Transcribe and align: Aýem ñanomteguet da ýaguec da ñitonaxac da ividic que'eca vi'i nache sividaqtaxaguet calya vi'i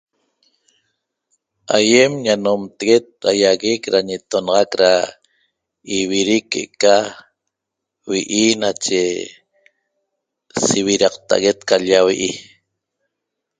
Aýem 1.77 2.11
ñanomteguet 2.25 3.05
da 3.21 3.29
ýaguec 3.41 3.83
da 3.93 3.99
ñitonaxac 4.09 4.71
da 4.81 4.91
ividic 5.99 6.45
que'eca 6.51 6.95
vi'i 8.09 8.43
nache 8.61 9.01
sividaqtaxaguet 10.65 11.59
calya 11.69 11.99
vi'i 12.07 12.31